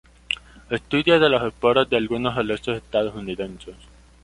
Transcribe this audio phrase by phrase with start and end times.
[0.71, 3.75] Estudios de las esporas de algunos helechos estadounidenses.